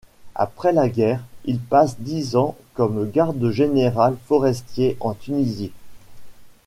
[0.33, 5.73] Après la guerre, il passe dix ans comme garde général forestier en Tunisie.